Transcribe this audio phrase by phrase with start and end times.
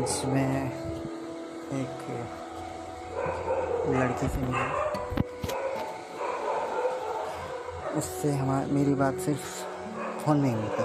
[0.00, 0.66] आज मैं
[1.78, 2.04] एक
[3.88, 4.62] लड़की से मिला
[7.98, 9.48] उससे हमारी, मेरी बात सिर्फ़
[10.22, 10.84] फ़ोन में हुई थी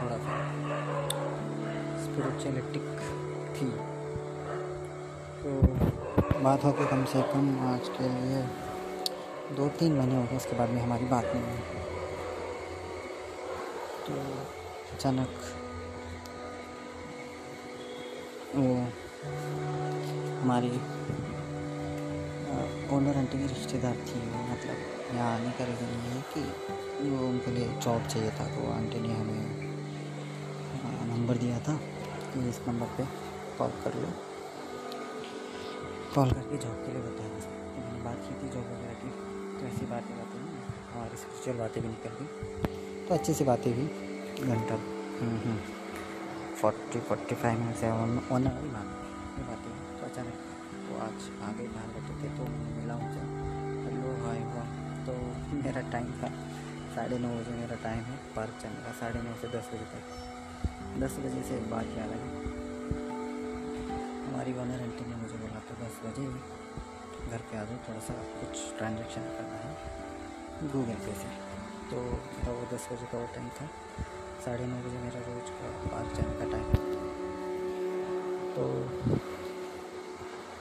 [0.00, 0.38] थोड़ा सा
[2.02, 2.88] स्पिरिचुअलिटिक
[3.56, 3.70] थी।
[5.42, 8.42] तो बात हो गई कम से कम आज के लिए।
[9.56, 11.79] दो तीन महीने हो गए, उसके बाद में हमारी बात नहीं हुई
[14.10, 14.16] तो
[14.94, 15.32] अचानक
[18.54, 18.70] वो
[20.40, 20.70] हमारी
[22.96, 27.26] ओनर आंटी की रिश्तेदार थी वो मतलब यहाँ आने का रीज़न ये है कि वो
[27.28, 29.44] उनके लिए जॉब चाहिए था तो आंटी ने हमें
[31.12, 31.74] नंबर दिया था
[32.32, 33.04] कि इस नंबर पे
[33.58, 34.10] कॉल कर लो।
[36.14, 39.10] कॉल करके जॉब के लिए बताया तो मैंने बात की थी जॉब वगैरह की
[39.58, 40.38] तो ऐसी बातें बातें
[40.92, 42.79] हमारी स्पिरिचुअल बातें भी निकल गई।
[43.10, 43.86] तो अच्छी सी बातें हुई
[44.46, 44.74] घंटा
[46.60, 48.68] फोर्टी फोर्टी फाइव मिनट से वन आवर ही।
[49.38, 50.36] ये बातें तो अचानक
[50.90, 53.24] वो आज आ गए बाहर बैठे थे तो मिला उनसे
[53.88, 54.62] हेलो, हाय, हुआ।
[55.06, 55.16] तो
[55.56, 56.30] मेरा टाइम था।
[56.94, 61.02] साढ़े नौ बजे मेरा टाइम है। पार्क जाने का। साढ़े नौ से दस बजे तक।
[61.02, 62.24] दस बजे से एक बात याद आई
[64.24, 66.30] हमारी ओनर आंटी ने मुझे बोला तो दस बजे
[67.26, 71.49] घर पे आ जाओ। थोड़ा सा कुछ ट्रांजेक्शन करना है। गूगल पे से।
[71.90, 71.96] तो
[72.42, 73.66] था वो दस बजे का वो टाइम था।
[74.44, 76.66] साढ़े नौ बजे मेरा रोज़ का पार्क जाने का टाइम
[78.54, 78.62] तो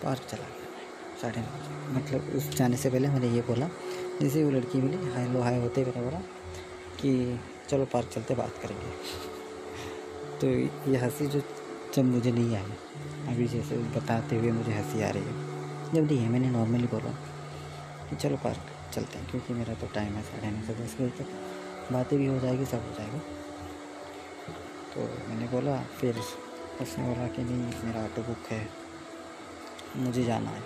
[0.04, 0.68] पार्क चला गया
[1.22, 3.68] साढ़े नौ बजे। मतलब उस जाने से पहले मैंने ये बोला,
[4.22, 6.20] जैसे वो लड़की मिली, हाय लो, हाय होते मैंने बोला
[7.02, 8.92] कि चलो पार्क चलते बात करेंगे।
[10.40, 10.48] तो
[10.92, 11.42] ये हँसी जो
[11.94, 12.72] जब मुझे नहीं आई,
[13.28, 17.12] अभी जैसे बताते हुए मुझे हँसी आ रही है। जब नहीं है, मैंने नॉर्मली बोला
[18.10, 21.10] कि चलो पार्क। चलते हैं, क्योंकि मेरा तो टाइम है साढ़े नौ से दस बजे
[21.20, 23.20] तक। बातें भी हो जाएगी, सब हो जाएगा।
[24.94, 26.20] तो मैंने बोला, फिर
[26.82, 28.68] उसने बोला कि नहीं, मेरा ऑटो बुक है,
[29.98, 30.62] मुझे जाना है।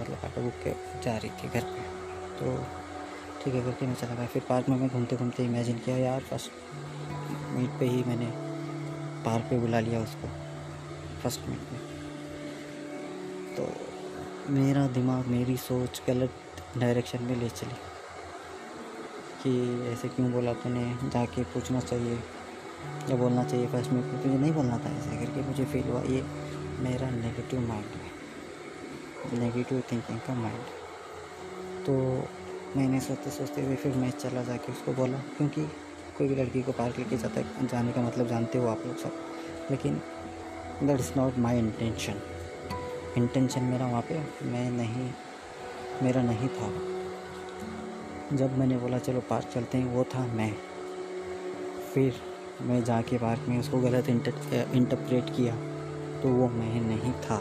[0.00, 1.80] मतलब ऑटो बुक के जा रही थी घर पे।
[2.38, 2.56] तो
[3.42, 6.20] ठीक है, करके मैं चला गया। फिर पार्क में मैं घूमते घूमते इमेजिन किया, यार
[6.22, 6.50] फ़र्स्ट
[7.50, 8.30] मीट पे ही मैंने
[9.24, 10.28] पार्क पे बुला लिया उसको
[11.22, 11.80] फ़र्स्ट मीट में
[13.56, 13.64] तो
[14.50, 16.30] मेरा दिमाग, मेरी सोच गलत
[16.78, 17.74] डायरेक्शन में ले चली।
[19.42, 20.98] कि ऐसे क्यों बोला तूने?
[21.04, 22.14] जाके पूछना चाहिए।
[23.10, 26.22] या बोलना चाहिए फ़र्स्ट में तुझे नहीं बोलना था ऐसे करके मुझे फील हुआ, ये
[26.78, 30.64] मेरा नेगेटिव माइंड है। नेगेटिव थिंकिंग का माइंड
[31.86, 31.92] तो
[32.78, 35.66] मैंने सोचते सोचते हुए फिर मैं चला जाके उसको बोला, क्योंकि
[36.18, 38.96] कोई भी लड़की को पार्क लेके जाता है, जाने का मतलब जानते हो आप लोग
[38.96, 39.12] सब।
[39.70, 40.00] लेकिन
[40.82, 42.20] that is not my intention
[43.16, 45.10] intention मेरा वहाँ पे, मैं नहीं,
[46.02, 46.70] मेरा नहीं था।
[48.36, 50.52] जब मैंने बोला, चलो पार्क चलते हैं, वो था मैं।
[51.86, 52.14] फिर
[52.62, 55.54] मैं जाके पार्क में उसको गलत इंटरप्रेट किया
[56.22, 57.40] तो वो मैं नहीं था।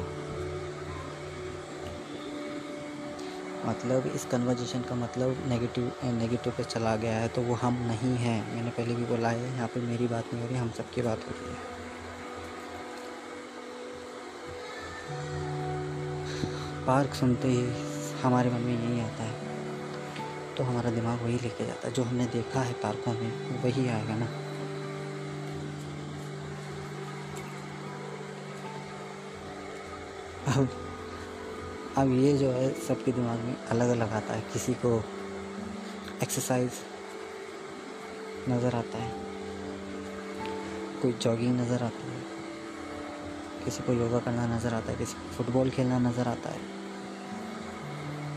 [3.65, 8.15] मतलब इस कन्वर्जेशन का मतलब नेगेटिव नेगेटिव पे चला गया है तो वो हम नहीं
[8.17, 11.01] हैं। मैंने पहले भी बोला है, यहाँ पे मेरी बात नहीं हो रही, हम सबकी
[11.01, 11.57] बात हो रही है।
[16.88, 17.66] पार्क सुनते ही
[18.22, 19.44] हमारे मन में यही आता है।
[20.56, 24.16] तो हमारा दिमाग वही लेके जाता है। जो हमने देखा है पार्कों में, वही आएगा
[24.16, 24.28] ना।
[30.53, 30.69] अब
[31.97, 35.03] अब ये जो है, सबके दिमाग में अलग अलग आता है। किसी को
[36.23, 36.72] एक्सरसाइज
[38.50, 39.12] नज़र आता है।
[41.02, 42.23] कोई जॉगिंग नज़र आती है।
[43.66, 46.74] किसी को योगा करना नज़र आता है। किसी को फुटबॉल खेलना नज़र आता है।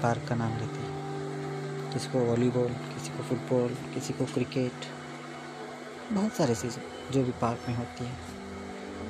[0.02, 4.86] पार्क का नाम लेते हैं। किसी को वॉलीबॉल, किसी को फुटबॉल, किसी को क्रिकेट,
[6.12, 6.82] बहुत सारी चीज़ें
[7.12, 8.12] जो भी पार्क में होती है।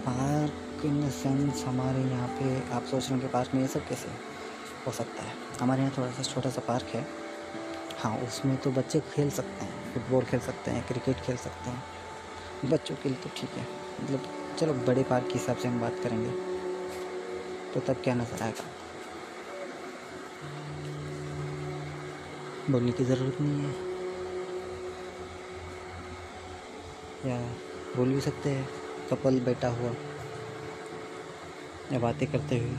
[0.05, 3.89] पार्क इन सेंस हमारे यहाँ पे आप सोच रहे हैं कि पार्क में ये सब
[3.89, 4.09] कैसे
[4.87, 5.33] हो सकता है?
[5.61, 7.07] हमारे यहाँ थोड़ा सा छोटा सा पार्क है।
[7.99, 12.71] हाँ उसमें तो बच्चे खेल सकते हैं, फुटबॉल खेल सकते हैं, क्रिकेट खेल सकते हैं।
[12.71, 13.67] बच्चों के लिए तो ठीक है।
[14.03, 14.23] मतलब
[14.59, 16.31] चलो, बड़े पार्क के हिसाब से हम बात करेंगे।
[17.75, 18.78] तो तब क्या नज़र आएगा?
[22.71, 23.73] बोलने की ज़रूरत नहीं है।
[27.25, 27.39] या
[27.97, 28.69] बोल भी सकते हैं,
[29.11, 29.93] कपल बैठा हुआ।
[31.93, 32.77] या बातें करते हुए,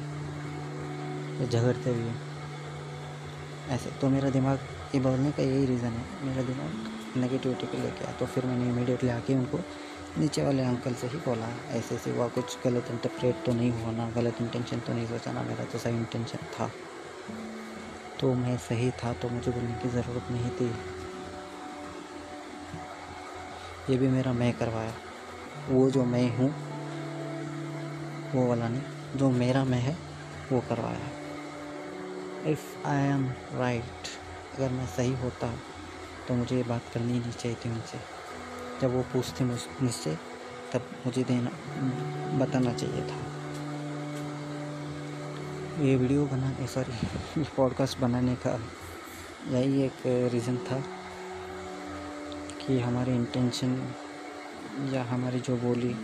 [1.42, 2.14] या झगड़ते हुए।
[3.70, 4.60] ऐसे तो मेरा दिमाग,
[4.96, 8.70] ये बोलने का यही रीज़न है। मेरा दिमाग नेगेटिविटी पे लेके आया तो फिर मैंने
[8.70, 9.60] इमीडिएटली आके उनको
[10.18, 13.92] नीचे वाले अंकल से ही बोला। ऐसे ऐसे हुआ, कुछ गलत इंटरप्रेट तो नहीं हुआ
[13.92, 16.72] ना, गलत इंटेंशन तो नहीं सोचा ना मेरा तो सही इंटेंशन था।
[18.20, 20.66] तो मैं सही था तो मुझे बोलने की ज़रूरत नहीं थी।
[23.90, 24.94] ये भी मेरा मैं करवाया।
[25.70, 26.50] वो जो मैं हूँ,
[28.34, 28.82] वो वाला नहीं,
[29.16, 29.98] जो मेरा मैं है,
[30.52, 31.10] वो करवाया।
[32.52, 34.08] इफ़ आई एम राइट
[34.56, 35.54] अगर मैं सही होता
[36.28, 38.00] तो मुझे ये बात करनी नहीं चाहिए थी उनसे।
[38.82, 40.18] जब वो पूछते मुझसे,
[40.74, 41.52] तब मुझे देना,
[42.40, 43.29] बताना चाहिए था।
[45.80, 48.60] ये वीडियो बनाने सॉरी पॉडकास्ट बनाने का
[49.48, 50.84] यही एक रीज़न था
[52.66, 53.94] कि हमारी इंटेंशन
[54.94, 55.96] या हमारी जो बोली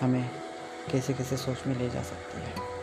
[0.00, 0.30] हमें
[0.92, 2.81] कैसे कैसे सोच में ले जा सकती है।